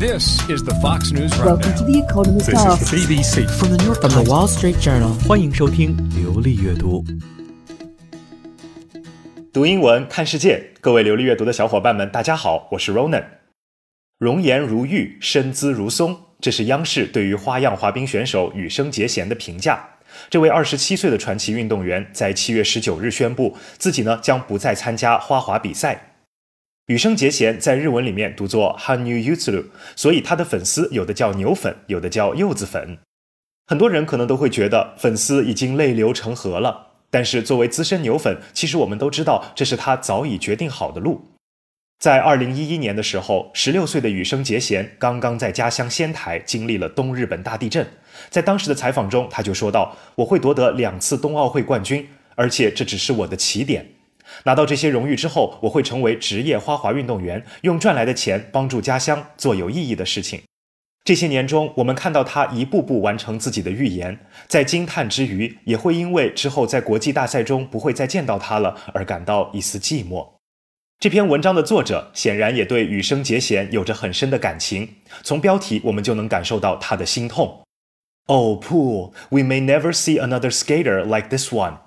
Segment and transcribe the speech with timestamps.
[0.00, 2.90] This is the Fox News Welcome to the Economist This is Ask.
[2.90, 3.46] the BBC.
[3.58, 5.12] From the New York From the Wall Street Journal.
[5.28, 7.04] 欢迎收听流利阅读。
[9.52, 13.24] 读英文看世界，各位流利阅读的小伙伴们，大家好，我是 Ronan。
[14.16, 19.86] 容颜如玉，身姿如松，这是央视对于花样滑冰选手羽生结弦的评价。
[20.30, 26.09] 这位二十七岁的传奇运动员在七月十九日宣布，自己呢将不再参加花滑比赛。
[26.90, 32.98] 羽生结弦在日文里面读作 Hanyu Yutsuru，所以他的粉丝有的叫牛粉，有的叫柚子粉。
[33.68, 41.26] 很多人可能都会觉得粉丝已经泪流成河了，但是作为资深牛粉，其实我们都知道这是他早已决定好的路。
[42.00, 47.86] 在二零一一年的时候，十六岁的羽生结弦刚刚在家乡仙台经历了东日本大地震，
[48.30, 53.86] 在当时的采访中，他就说到：“我会夺得两次冬奥会冠军，而且这只是我的起点。
[54.44, 60.42] 拿到这些荣誉之后，我会成为职业花滑运动员，用赚来的钱帮助家乡做有意义的事情。”
[61.02, 70.28] 这些年中，我们看到他一步步完成自己的预言，在惊叹之余，也会因为之后在国际大赛中不会再见到他了而感到一丝寂寞。
[70.98, 77.62] 这篇文章的作者显然也对羽生结弦有着很深的感情，从标题我们就能感受到他的心痛。
[78.26, 81.78] Oh, pool, we may never see another skater like this one.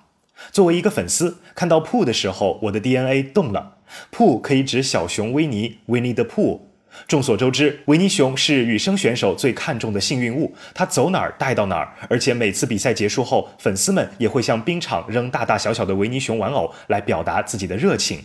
[0.52, 3.78] 作为一个粉丝，看到 Pooh 的时候，我的 DNA 动了。
[4.12, 6.60] Pooh 可以指小熊维尼，Winnie the Pooh。
[7.08, 18.20] 众所周知，维尼熊是羽生选手最看重的幸运物，他走哪儿带到哪儿，而且每次比赛结束后，粉丝们也会向冰场扔大大小小的维尼熊玩偶来表达自己的热情。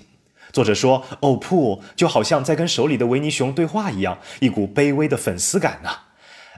[0.52, 5.90] 作者说：“哦，噗，就好像在跟手里的维尼熊对话一样，一股卑微的粉丝感呐、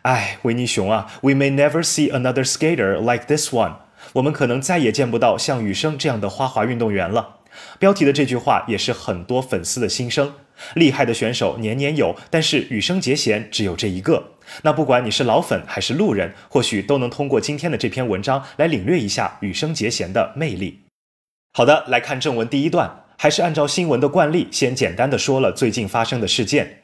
[0.02, 3.76] 哎，维尼熊啊，We may never see another skater like this one。
[4.14, 7.38] 我们可能再也见不到像羽生这样的花滑运动员了。
[7.80, 10.34] 标题的这句话也是很多粉丝的心声。
[10.76, 14.24] 厉害的选手年年有，但是羽生结弦只有这一个。
[14.62, 20.82] 那不管你是老粉还是路人，或许都能通过今天的这篇文章来领略一下羽生结弦的魅力。
[21.54, 26.84] 好的，来看正文第一段，还是按照新闻的惯例，先简单的说了最近发生的事件。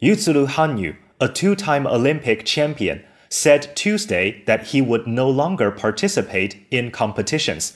[0.00, 3.00] Yutsuru Hanyu, a two-time Olympic champion,
[3.30, 7.70] said Tuesday that he would no longer participate in competitions.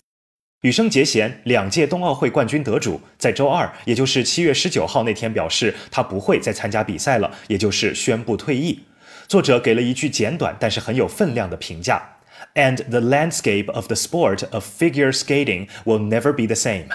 [0.63, 8.81] 羽生结弦，两届冬奥会冠军得主，在周二，也就是七月十九号那天表示，他不会再参加比赛了，也就是宣布退役。
[9.27, 12.19] 作者给了一句简短但是很有分量的评价
[12.55, 16.87] ：And the landscape of the sport of figure skating will never be the same。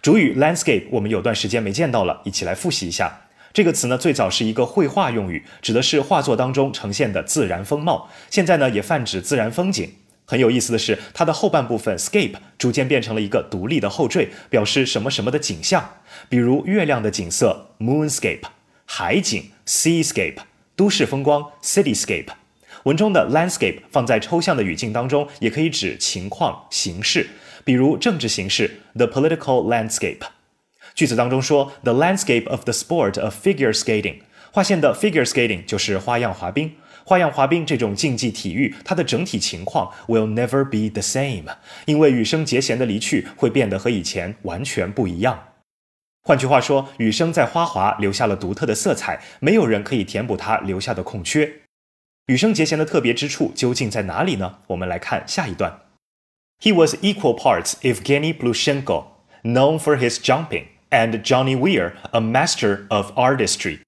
[0.00, 3.25] 主语 landscape 我们有段时间没见到了，一起来复习一下。
[3.56, 8.10] 这个词呢，最早是一个绘画用语，指的是画作当中呈现的自然风貌。
[8.28, 9.90] 现在呢，也泛指自然风景。
[10.26, 15.82] 很有意思的是，它的后半部分 scape 逐渐变成了一个独立的后缀，表示什么什么的景象，
[16.28, 18.42] 比如月亮的景色 moonscape、
[18.84, 20.36] 海景 seascape、
[20.76, 22.28] 都市风光 cityscape。
[22.82, 27.26] 文中的 landscape 放在抽象的语境当中，也可以指情况、形势，
[27.64, 30.18] 比如政治形势 the political landscape。
[30.96, 34.20] 句子当中说 the landscape of the sport of figure skating，
[34.50, 36.72] 划线的 figure skating 就是花样滑冰。
[37.04, 41.44] 花样滑冰这种竞技体育，它的整体情况 will never be the same，
[41.84, 45.48] 因为羽生结弦的离去会变得和以前完全不一样。
[46.22, 51.60] 换句话说，羽生在花滑留下了独特的色彩，没有人可以填补他留下的空缺。
[52.26, 54.58] 羽生结弦的特别之处究竟在哪里呢？
[54.68, 55.82] 我们来看下一段。
[56.60, 59.04] He was equal parts Evgeny Plushenko,
[59.44, 63.80] known for his jumping, and Johnny Weir, a master of artistry。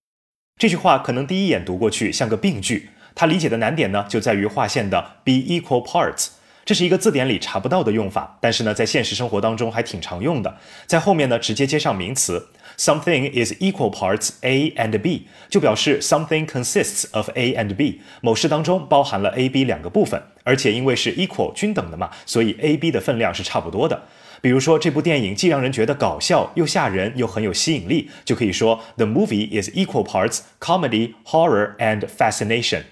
[0.56, 2.90] 这句话可能第一眼读过去像个病句。
[3.14, 6.28] 他理解的难点呢，就在于划线的 be equal parts，
[6.64, 10.56] 这是一个字典里查不到的用法，但是呢，在现实生活当中还挺常用的。
[10.86, 21.52] 在后面呢，直接接上名词，something is equal parts A and B，就表示 something consists of A and B，某事当中包含了 A、B 两个部分，而且因为是 equal
[21.54, 24.00] 均等的嘛，所以 A、B 的分量是差不多的。
[24.40, 32.82] 比如说，这部电影既让人觉得搞笑，又吓人，又很有吸引力，就可以说 The movie is equal parts comedy, horror and fascination。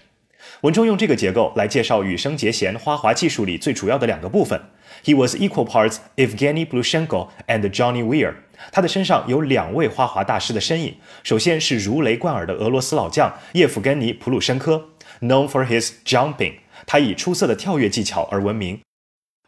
[0.63, 4.61] 文中用这个结构来介绍羽生结弦花滑技术里最主要的两个部分。
[5.05, 8.35] He was equal parts Evgeny Blushenko and Johnny Weir。
[8.73, 10.95] 他的身上有两位花滑大师的身影。
[11.23, 14.89] 首先是如雷贯耳的俄罗斯老将叶甫根尼·普鲁申科
[15.21, 16.55] ，known for his jumping，
[16.87, 18.81] 他以出色的跳跃技巧而闻名。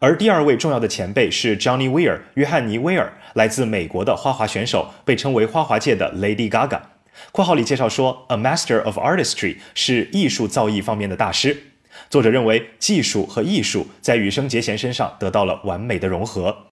[0.00, 6.80] 而第二位重要的前辈是 Johnny Weir，约翰尼·威尔，来自美国的花滑选手，被称为花滑界的 Lady Gaga。
[7.32, 11.64] 括号里介绍说，a master of artistry 是艺术造诣方面的大师。
[12.08, 16.66] 作者认为，技术和艺术在羽生结弦身上得到了完美的融合。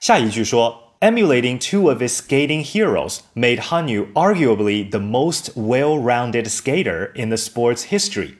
[0.00, 7.12] 下一句说 Emulating two of his skating heroes made Han Yu arguably the most well-rounded skater
[7.14, 8.38] in the sport's history.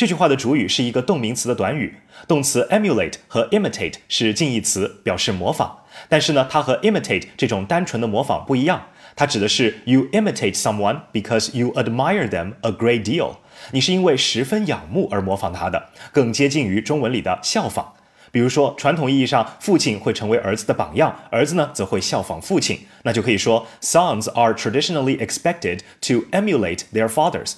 [0.00, 1.94] 这句话的主语是一个动名词的短语，
[2.26, 5.80] 动词 emulate 和 imitate 是近义词，表示模仿。
[6.08, 13.34] 但是呢，它和 imitate 这种单纯的模仿不一样，它指的是 you imitate someone because you admire them a great deal。
[13.72, 17.92] 你是因为十分仰慕而模仿他的，更接近于中文里的效仿。
[18.32, 27.56] 比如说，传统意义上，父亲会成为儿子的榜样，儿子呢则会效仿父亲，那就可以说 sons are traditionally expected to emulate their fathers。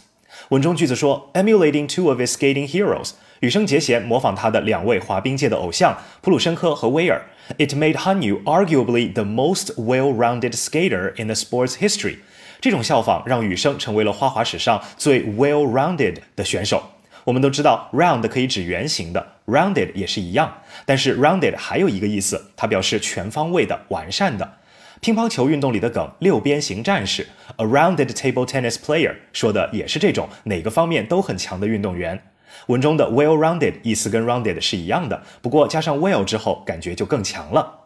[0.53, 7.23] 文中句子说，emulating two of his skating heroes，羽生结弦模仿他的两位滑冰界的偶像普鲁申科和威尔。
[7.57, 12.19] It made Han Yu arguably the most well-rounded skater in the sport's history。
[12.61, 16.83] 这种效仿让羽生成为了花滑史上最 well-rounded 的选手。
[17.25, 20.59] 我们都知道，round 可以指圆形的，rounded 也是一样。
[20.85, 24.59] 但是 rounded 还有一个意思，它表示全方位的、完善的。
[25.03, 27.27] 乒乓球运动里的梗“六边形战士
[27.57, 32.23] ”，a rounded table tennis player，说的也是这种哪个方面都很强的运动员。
[32.69, 37.81] 文中的 well-rounded 意思跟 rounded 是一样的，不过加上 well 之后，感觉就更强了。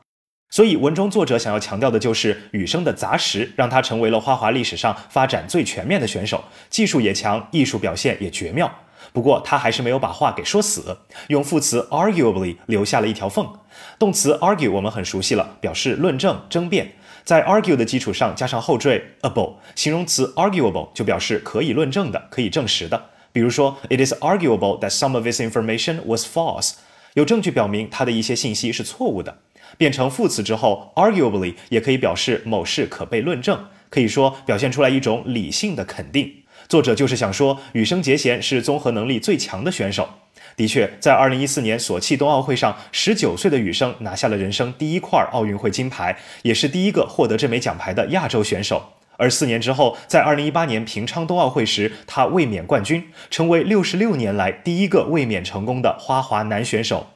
[0.51, 8.71] 所以文中作者想要强调的就是羽生的杂食，让他成为了花滑历史上发展最全面的选手，技术也强，艺术表现也绝妙。
[9.15, 10.99] 不过他还是没有把话给说死，
[11.29, 13.51] 用副词 arguably 留下了一条缝。
[13.99, 16.93] 动词 argue 我们很熟悉了，表示论证、争辩。
[17.27, 23.07] 在 argue 的基础上加上后缀 able，形容词 arguable 就表示可以论证的、可以证实的。
[23.33, 26.75] 比如说，It is arguable that some of this information was false。
[27.15, 29.39] 有证据表明他的一些信息是错误的。
[29.77, 36.33] 变成副词之后，arguably 也可以表示某事可被论证，可以说表现出来一种理性的肯定。
[36.69, 40.09] 作者就是想说，羽生结弦是综合能力最强的选手。
[40.57, 48.95] 的确，在二零一四年索契冬奥会上，十九岁的羽生拿下了人生第一块奥运会金牌，也是第一个获得这枚奖牌的亚洲选手。
[49.19, 57.07] 而四年之后，在二零一八年平昌冬奥会时，他卫冕冠军，成为六十六年来第一个卫冕成功的花滑男选手。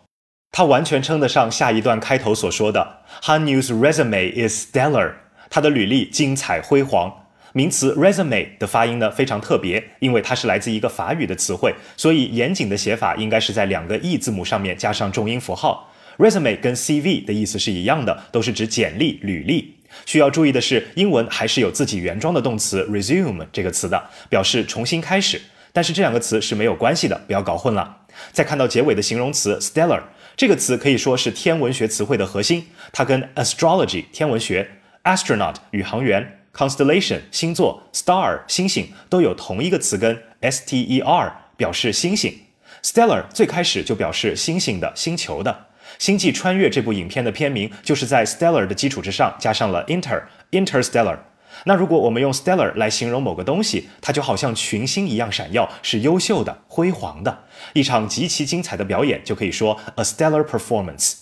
[0.53, 5.13] 他完全称得上下一段开头所说的：“Han Yu's resume is stellar。”
[5.49, 7.20] 他的履历精彩辉煌。
[7.53, 15.93] 名词 resume 的发音呢非常特别，因为它是来自一个法语的词汇，所以严谨的写法应该是在两个 e 字母上面加上重音符号。
[16.19, 19.75] resume 跟 CV 的意思是一样的，都是指简历、履历。
[20.07, 25.41] 需要注意的是，英文还是有自己原装的动词 resume 这个词的，表示重新开始。
[25.73, 27.99] 但是这两个词是没有关系的，不要搞混了。
[28.33, 30.01] 再看到结尾的形容词 stellar
[30.37, 34.69] 这个词，可以说是天文学词汇的核心，它跟 astrology 天文学、
[35.05, 36.40] astronaut 宇航员。
[36.53, 42.37] Constellation 星座，star 星星都有同一个词根 s t e r 表示星星。
[42.83, 45.67] Stellar 最开始就表示星星的、星球的。
[45.99, 51.19] 《星际穿越》这部影片的片名就是在 stellar 的基础之上加上了 inter，interstellar。
[51.65, 57.45] 那如果我们用 stellar 来形容某个东西，它就好像群星一样闪耀，是优秀的、辉煌的。
[57.75, 61.15] 一场极其精彩的表演就可以说 a stellar performance。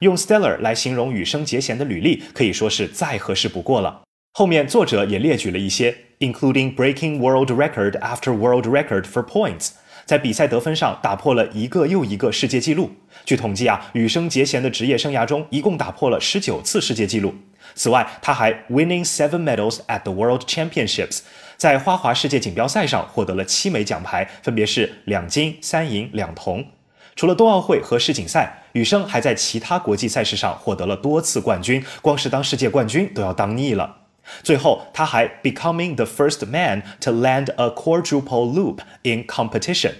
[0.00, 4.02] 用 stellar 来形容羽生结弦的履历，可以说是再合适不过了。
[4.38, 9.70] 后面作者也列举了一些，including breaking world record after world record for points，
[10.04, 12.92] 在比赛得分上打破了一个又一个世界纪录。
[13.24, 17.34] 据统计啊，羽生结弦的职业生涯中一共打破了十九次世界纪录。
[17.74, 21.22] 此外，他还 winning seven medals at the World Championships，
[21.56, 26.64] 在花滑世界锦标赛上获得了七枚奖牌，分别是两金、三银、两铜。
[27.16, 33.97] 除了冬奥会和世锦赛，羽生还在其他国际赛事上获得了多次冠军，光是当世界冠军都要当腻了。
[34.42, 39.92] 最后，他还 becoming the first man to land a quadruple loop in competition。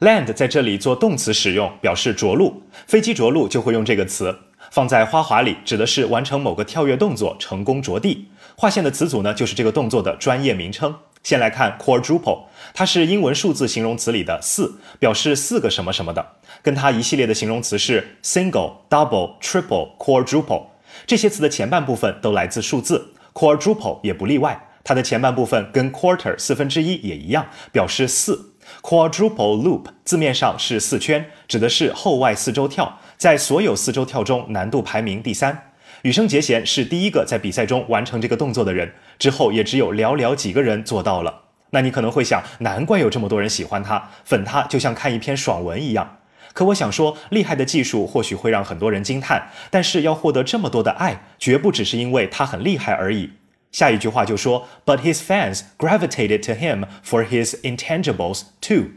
[0.00, 2.62] land 在这里做动词使用，表示着陆。
[2.86, 4.36] 飞机着陆就会用这个词，
[4.70, 8.28] 放在花滑里指的是完成某个跳跃动作成功着地。
[8.56, 10.94] 划线的词组呢，就是这个动作的专业名称。
[11.22, 16.26] 先来看 quadruple，它是英文数字形容词里的四，表示四个什么什么的。
[16.62, 20.64] 跟它一系列的形容词是 single、double、triple、quadruple，
[21.06, 23.14] 这些词的前半部分都来自数字。
[23.32, 28.52] Quadruple 也不例外，它的前半部分跟 quarter 四分之一也一样，表示四。
[28.80, 35.70] Quadruple loop 字面上是四圈，指的是后外四周跳，在所有四周跳中难度排名第三。
[36.02, 41.42] 羽生结弦是第一个在比赛中完成这个动作的人，之后也只有寥寥几个人做到了。
[41.70, 46.18] 那你可能会想，难怪有这么多人喜欢他，粉他就像看一篇爽文一样。
[46.52, 53.30] 可我想说，厉害的技术或许会让很多人惊叹，但是要获得这么多的爱，绝不只是因为他很厉害而已。
[53.70, 58.90] 下一句话就说，But his fans gravitated to him for his intangibles too。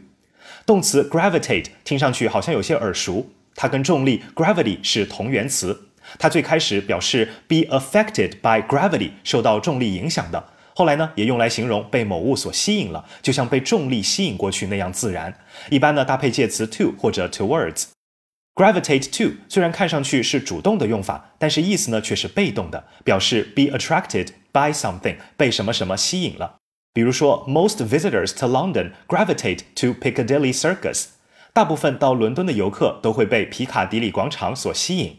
[0.66, 5.88] 动词 gravitate 听上去好像有些耳熟，它跟重力 gravity 是同源词。
[6.18, 10.50] 它最开始表示 be affected by gravity，受到重力影响的。
[10.78, 15.34] 后来呢，也用来形容被某物所吸引了，就像被重力吸引过去那样自然。
[15.70, 17.84] 一般呢，搭配介词 to 或者 towards。
[18.54, 26.56] gravitate to 虽然看上去是主动的用法，但是意思呢却是被动的，表示 be attracted by something，被什么什么吸引了。
[26.92, 31.06] 比如说，most visitors to London gravitate to Piccadilly Circus。
[31.54, 35.16] 大部分到伦敦的游客都会被皮卡迪里广场所吸引。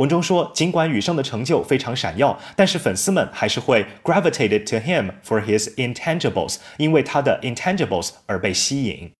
[0.00, 9.12] 文中说，尽管羽生的成就非常闪耀，但是粉丝们还是会 gravitated to him for his intangibles，因为他的 intangibles 而被吸引。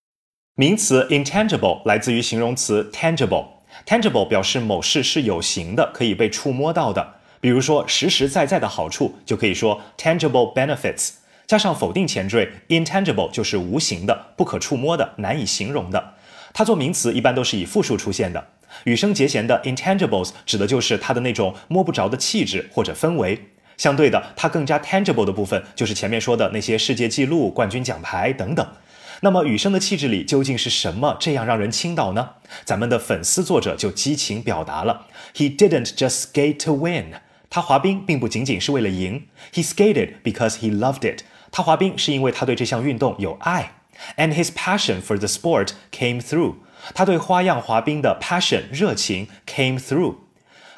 [0.54, 7.16] 名词 intangible 来自于形容词 tangible，tangible 表示某事是有形的，可以被触摸到的。
[7.42, 11.10] 比如说实实在在的好处，就可以说 tangible benefits。
[11.46, 16.14] 加上否定前缀 intangible 就是无形的、不可触摸的、难以形容的。
[16.54, 18.42] 它做名词一般都是以复数出现的。
[18.84, 23.48] 羽生结弦的 intangibles 指的就是他的那种摸不着的气质或者氛围。
[23.76, 28.66] 相对的，他更加 tangible 的部分就是前面说的那些世界纪录、冠军奖牌等等。
[29.22, 32.30] 那么羽生的气质里究竟是什么这样让人倾倒呢？
[32.64, 37.14] 咱们的粉丝作者就激情表达了：He didn't just skate to win。
[37.50, 41.22] 他滑冰并不仅仅是为了赢，He skated because he loved it。
[41.50, 43.72] 他滑冰是因为他对这项运动有爱。
[44.16, 46.54] And his passion for the sport came through。
[46.94, 50.14] 他对花样滑冰的 passion 热情 came through。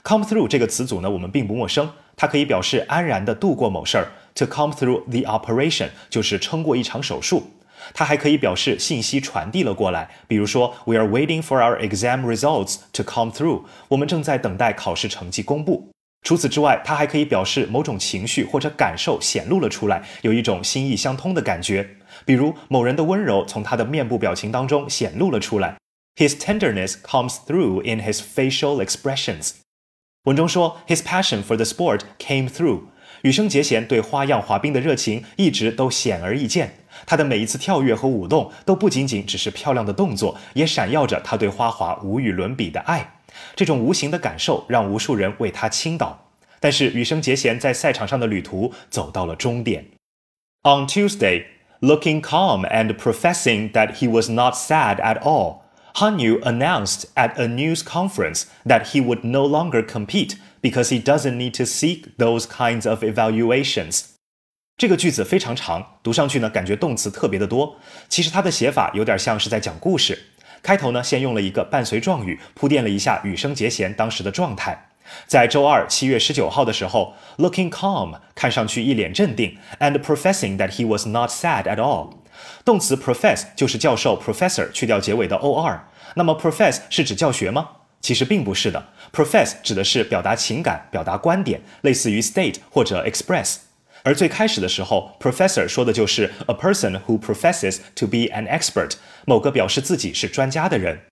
[0.02, 4.12] come through 这个词组呢，我们并不陌生，它可以表示安然的度过某事儿。
[4.36, 7.50] To come through the operation 就是撑过一场手术。
[7.94, 13.64] 它还可以表示信息传递了过来，比如说 We are waiting for our exam results to come through。
[13.88, 15.90] 我们正在等待考试成绩公布。
[16.22, 21.96] 除此之外，它还可以表示某种情绪或者感受显露了出来，有一种心意相通的感觉。
[22.24, 25.76] 比如某人的温柔从他的面部表情当中显露了出来
[26.15, 29.51] ，His tenderness comes through in his facial expressions。
[30.23, 32.81] 文中说，His passion for the sport came through。
[33.23, 43.19] 羽生结弦对花样滑冰的热情一直都显而易见，他的每一次跳跃和舞动都不仅仅只是漂亮的动作，也闪耀着他对花滑无与伦比的爱。
[43.55, 46.29] 这种无形的感受让无数人为他倾倒。
[46.59, 49.85] 但是羽生结弦在赛场上的旅途走到了终点。
[50.63, 55.57] On Tuesday。Looking calm and professing that he was not sad at all,
[55.95, 61.01] Han Yu announced at a news conference that he would no longer compete because he
[61.01, 64.03] doesn't need to seek those kinds of evaluations.
[64.77, 67.77] 这个句子非常长，读上去呢，感觉动词特别的多。
[68.07, 70.19] 其实它的写法有点像是在讲故事。
[70.61, 74.89] 开头呢，先用了一个伴随状语，铺垫了一下羽生结弦当时的状态。
[75.25, 82.09] 在周二七月十九号的时候，looking calm，看上去一脸镇定，and professing that he was not sad at all。
[82.64, 85.80] 动词 profess 就是教授 professor 去掉结尾的 or。
[86.14, 87.68] 那么 profess 是指教学吗？
[88.00, 88.88] 其实并不是的。
[89.12, 93.56] profess 指的是表达情感、表达观点，类似于 state 或者 express。
[94.04, 98.94] 而最开始的时候，professor 说的就是 a person who professes to be an expert，
[99.26, 101.02] 某个表示自己是专家的人。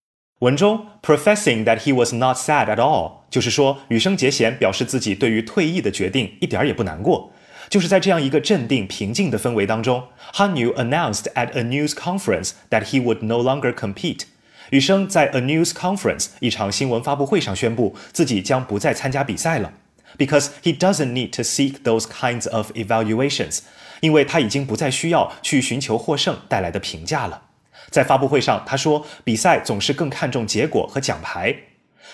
[0.40, 7.32] 文中 professing that he was not sad at all，就是说羽生结弦表示自己对于退役的决定一点也不难过。
[7.70, 14.22] 就是在这样一个镇定平静的氛围当中，Han Yu announced at a news conference that he would no longer compete。
[14.70, 19.72] 羽生在 a news conference 一场新闻发布会上宣布自己将不再参加比赛了
[20.18, 23.60] ，because he doesn't need to seek those kinds of evaluations，
[24.00, 27.42] 因为他已经不再需要去寻求获胜带来的评价了。
[27.90, 31.54] 在发布会上，他说：“比赛总是更看重结果和奖牌，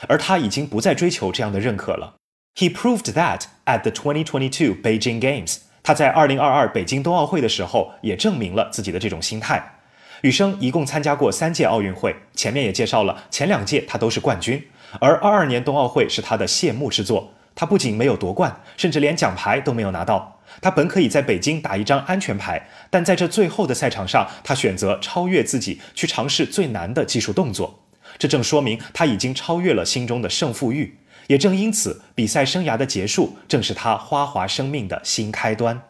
[0.06, 2.14] 而他已经不再追求这样的认可了。”
[2.58, 5.58] He proved that at the 2022 Beijing Games。
[5.82, 9.74] 他在2022北京冬奥会的时候也证明了自己的这种心态。
[10.22, 14.66] 羽生一共参加过三届奥运会，前面也介绍了，前两届他都是冠军，
[14.98, 17.34] 而22年冬奥会是他的谢幕之作。
[17.54, 20.40] 他不仅没有夺冠，甚至连奖牌都没有拿到。
[20.62, 27.82] 他本可以在北京打一张安全牌，但在这最后的赛场上，他选择超越自己，去尝试最难的技术动作。
[28.18, 30.96] 这正说明他已经超越了心中的胜负欲。
[31.28, 35.82] 也正因此，比赛生涯的结束正是他花滑生命的新开端。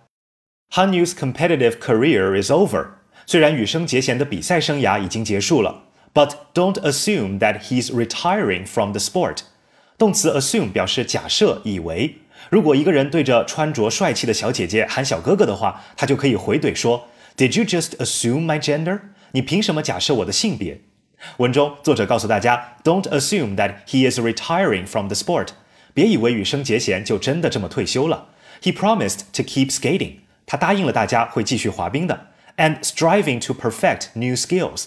[0.73, 2.87] Han Yu's competitive career is over。
[3.27, 9.39] 虽然羽生结弦的比赛生涯已经结束了，but don't assume that he's retiring from the sport。
[9.99, 12.19] 动词 assume 表示假设、以为。
[12.51, 19.01] 如果一个人对着穿着帅气的小姐姐喊小哥哥的话，他就可以回怼说：“Did you just assume my gender？
[19.33, 20.81] 你凭什么假设我的性别？”
[21.38, 25.50] 文中作者告诉大家：“Don't assume that he is retiring from the sport。
[25.94, 28.30] 别以为羽生结弦就真的这么退休了。
[28.62, 30.16] He promised to keep skating。
[30.46, 32.28] 他答应了大家会继续滑冰的。
[32.58, 34.86] And striving to perfect new skills。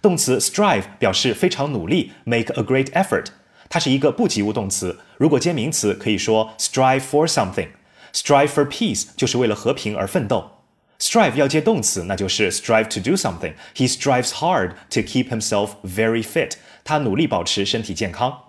[0.00, 3.26] 动词 strive 表示非常努力，make a great effort。
[3.68, 5.00] 它是一个不及物动词。
[5.16, 10.53] 如果接名词，可以说 strive for something。strive for peace 就是为了和平而奋斗。
[10.99, 13.53] Strive 要接动词，那就是 strive to do something。
[13.75, 16.53] He strives hard to keep himself very fit。
[16.83, 18.41] 他努力保持身体健康。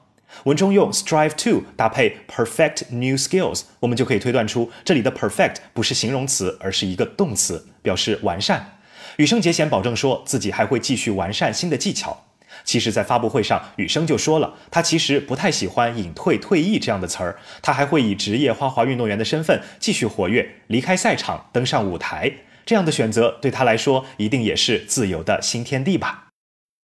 [0.44, 8.78] 文中用 strive to 搭配 perfect new skills，我们就可以推断出这里的 perfect 不是形容词，而是一个动词，表示完善。
[9.16, 12.25] 羽生结弦保证说自己还会继续完善新的技巧。
[12.64, 22.32] 其实，在发布会上，羽生就说了，他其实不太喜欢“隐退”“退役”这样的词儿，他还会以职业花滑运动员的身份继续活跃，离开赛场，登上舞台。
[22.64, 26.24] 这样的选择对他来说，一定也是自由的新天地吧。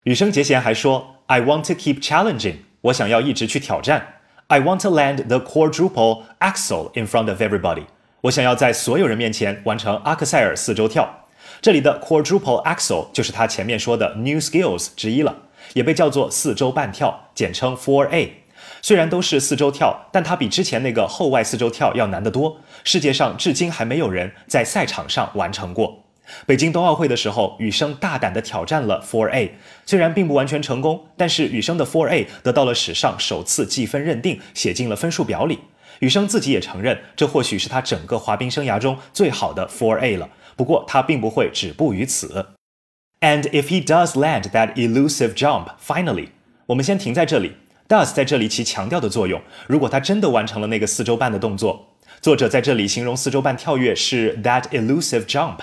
[0.05, 4.15] 羽生结弦还说：“I want to keep challenging，我想要一直去挑战。
[4.47, 7.83] I want to land the quadruple axle in front of everybody，
[8.21, 11.25] 我想要在所有人面前完成阿克塞尔四周跳。
[11.61, 15.35] 这里的 quadruple axle 就是他前面说的 new skills 之一了。”
[15.73, 18.43] 也被叫做四周半跳，简称 Four A。
[18.81, 22.57] 虽然都是四周跳，但它比之前那个后外四周跳要难得多。
[22.83, 26.03] 世界上至今还没有人在赛场上完成过。
[26.45, 29.55] 北京冬奥会的时候，羽生大胆地挑战了 Four A，
[29.85, 35.59] 虽然并不完全成功，但是羽生的 Four A 得到了史上首次计分认定，写进了分数表里。
[35.99, 40.29] 羽生自己也承认，这或许是他整个滑冰生涯中最好的 Four A 了。
[40.55, 42.56] 不过他并不会止步于此。
[43.19, 46.29] And if he does land that elusive jump, finally，
[46.67, 47.53] 我们先停在这里。
[47.89, 49.41] Does 在这里起强调的作用。
[49.65, 55.59] 如果他真的完成了那个四周半的动作，作者在这里形容四周半跳跃是 that elusive jump。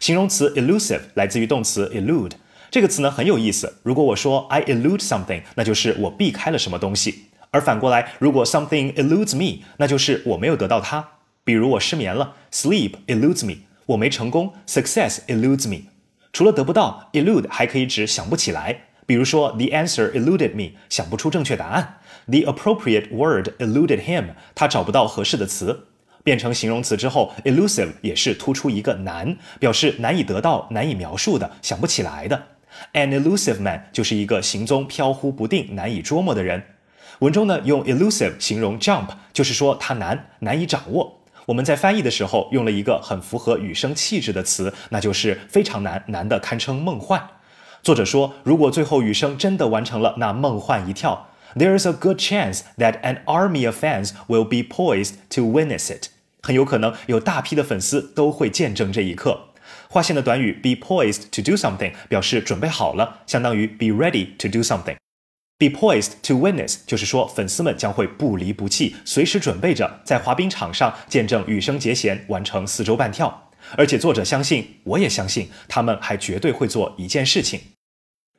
[0.00, 2.32] 形容词 elusive 来自于动词 elude。
[2.70, 3.78] 这个词呢很有意思。
[3.82, 7.26] 如果我说 I elude something，那就是我避开了什么东西。
[7.50, 11.06] 而反过来，如果 something eludes me，那就是我没有得到它。
[11.44, 15.84] 比如我失眠了，sleep eludes me，我没成功，success eludes me。
[16.36, 18.88] 除了得不到，elude 还可以指想不起来。
[19.06, 22.00] 比如说，the answer eluded me，想不出正确答案。
[22.26, 25.86] The appropriate word eluded him，他找不到合适的词。
[26.22, 32.48] 变成形容词之后，elusive 也是突出一个难，表示难以得到、难以描述的、想不起来的。
[32.92, 36.62] An elusive man 就是一个行踪飘忽不定、难以捉摸的人。
[37.20, 41.15] 文中呢用 elusive 形容 jump，就是说它难、难以掌握。
[41.46, 47.28] 我们在翻译的时候用了一个很符合雨声气质的词，那就是非常难，难的堪称梦幻。
[47.84, 56.08] 作者说，如果最后雨生真的完成了那梦幻一跳，There is a good chance that an army of fans will be poised to witness it。
[56.42, 59.50] 很有可能有大批的粉丝都会见证这一刻。
[59.88, 64.96] 划线的短语 be poised to do something 表示准备好了，相当于 be ready to do something。
[65.57, 73.49] Be poised to witness，就是说粉丝们将会不离不弃，随时准备着在滑冰场上见证羽生结弦完成四周半跳。
[73.77, 77.61] 而且作者相信，我也相信，他们还绝对会做一件事情。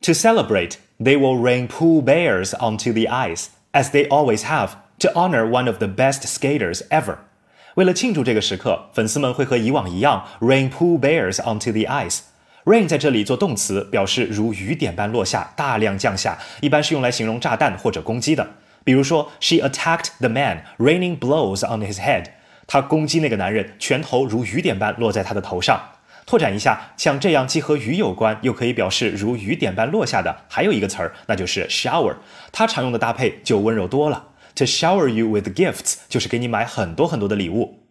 [0.00, 5.08] To celebrate, they will rain pool bears onto the ice, as they always have, to
[5.10, 7.18] honor one of the best skaters ever.
[7.76, 12.22] 为了庆祝这个时刻，粉丝们会和以往一样 rain pool bears onto the ice。
[12.67, 18.45] Rain 在这里做动词，表示如雨点般落下，大量降下，一般是用来形容炸弹或者攻击的。
[18.83, 22.25] 比如说，She attacked the man, raining blows on his head。
[22.67, 25.81] 她攻击那个男人，拳头如雨点般落在他的头上。
[26.25, 32.15] 拓展一下，像这样既和雨有关，又可以表示如雨点般落下的，还有一个词儿，那就是 shower。
[32.51, 34.27] 它常用的搭配就温柔多了。
[34.55, 37.86] To shower you with gifts，就是给你买很多很多的礼物。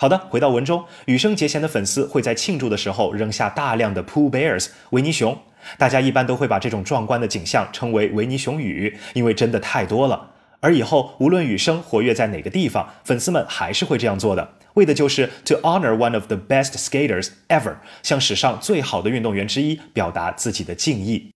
[0.00, 5.36] 好的，回到文中，羽生结弦的粉丝会在庆祝的时候扔下大量的 pool bears 维尼熊，
[5.76, 10.30] 大家一般都会把这种壮观的景象称为维尼熊雨，因为真的太多了。
[10.60, 21.32] 而以后无论羽生活跃在哪个地方，粉丝们还是会这样做的，为的就是 to honor one of the best skaters ever，向史上最好的运动员之一表达自己的敬意。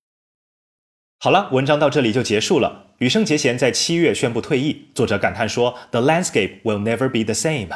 [1.18, 2.87] 好了，文章到这里就结束了。
[2.98, 7.68] 羽生结弦在七月宣布退役，作者感叹说：“The landscape will never be the same。”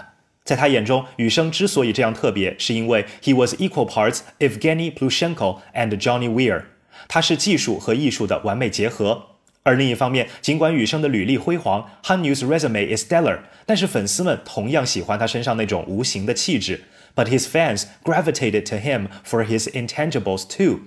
[0.46, 6.64] 在他眼中，羽生之所以这样特别，是因为 he was equal parts Evgeny Plushenko and Johnny Weir，
[7.08, 9.28] 他是技术和艺术的完美结合。
[9.64, 16.86] 而另一方面，尽管羽生的履历辉煌，Han Yu's resume is stellar，但是粉丝们同样喜欢他身上那种无形的气质。
[17.16, 20.80] But his fans gravitated to him for his intangibles too。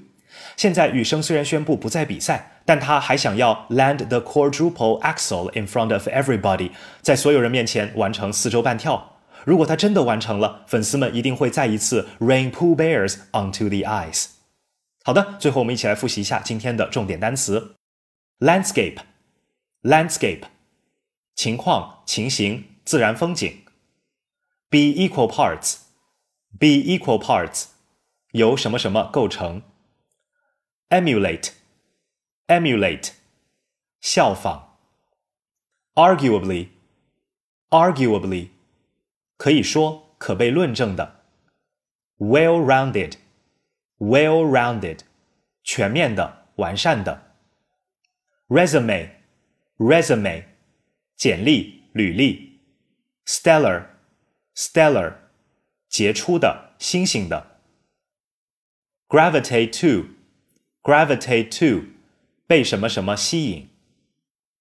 [0.57, 6.70] 现在羽生虽然宣布不再比赛，但他还想要 land the quadruple axel in front of everybody，
[7.01, 9.12] 在所有人面前完成四周半跳。
[9.44, 14.29] 如果他真的完成了，粉丝们一定会再一次 rain pool bears onto the ice。
[15.05, 17.77] 好的，最后我们一起来复习一下今天的重点单词：
[18.38, 20.44] landscape，landscape，
[21.35, 23.64] 情况、情形、自然风景；
[24.70, 27.66] be equal parts，be equal parts，
[28.31, 29.61] 由什么什么构成；
[30.88, 33.11] emulate，emulate，
[34.01, 34.79] 效仿
[35.94, 38.49] arguably，arguably，
[39.38, 41.20] 可以说可被论证的。
[42.18, 45.01] well-rounded，well-rounded，
[45.62, 47.37] 全面的、完善的。
[48.49, 50.44] resume，resume，
[51.16, 52.61] 简历、履历。
[53.27, 55.14] stellar，stellar，
[55.88, 57.59] 杰出的、星星的。
[59.09, 61.87] gravitate to，gravitate to，
[62.47, 63.68] 被什么什么吸引。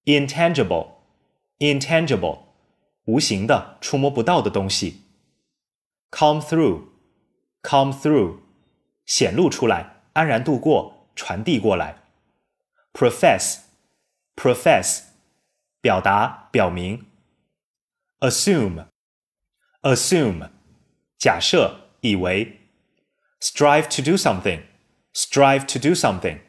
[0.04, 2.38] intangible，intangible，
[3.08, 5.02] 无形的、触摸不到的东西。
[6.10, 8.38] come through，come through，
[9.04, 12.02] 显露出来，安然度过，传递过来。
[12.92, 15.02] profess，profess，
[15.80, 17.06] 表达、表明。
[18.20, 20.50] assume，assume，
[21.18, 22.60] 假设、以为。
[23.40, 26.40] strive to do something，strive to do something，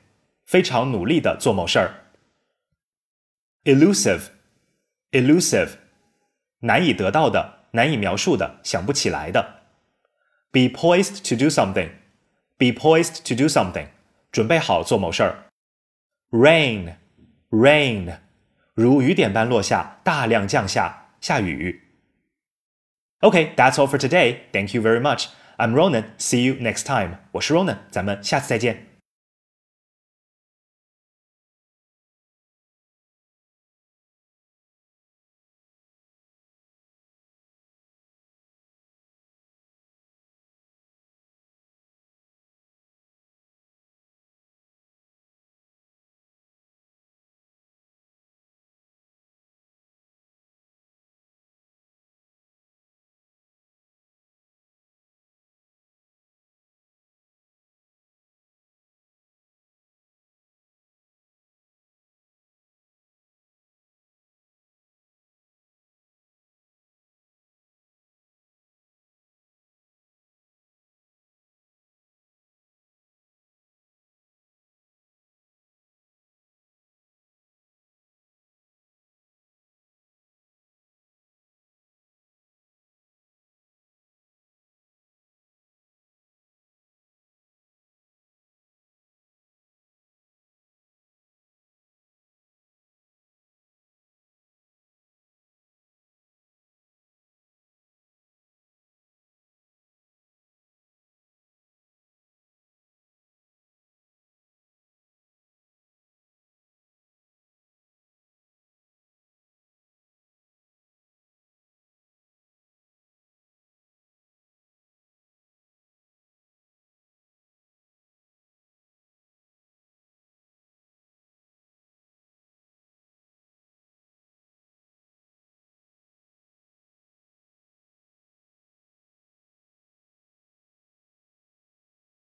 [0.46, 2.06] 非常努力的做某事儿。
[3.66, 5.72] elusive，elusive，
[6.60, 9.62] 难以得到的、难以描述的、想不起来的。
[10.52, 13.88] be poised to do something，be poised to do something，
[14.32, 15.46] 准备好做某事儿。
[16.32, 18.18] rain，rain，
[18.74, 21.82] 如雨点般落下，大量降下，下雨。
[23.20, 24.40] Okay, that's all for today.
[24.52, 25.28] Thank you very much.
[25.58, 26.06] I'm Ronan.
[26.18, 27.20] See you next time.
[27.32, 28.89] 我是 Ronan，咱们下次再见。